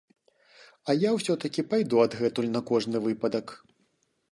[0.89, 3.57] А я ўсё-такі пайду адгэтуль на кожны выпадак.